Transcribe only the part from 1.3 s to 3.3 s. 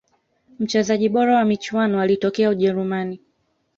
wa michuano alitokea ujerumani